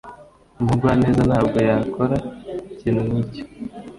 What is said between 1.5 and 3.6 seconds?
yakora ikintu nkicyo.